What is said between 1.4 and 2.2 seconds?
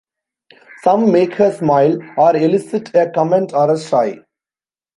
smile,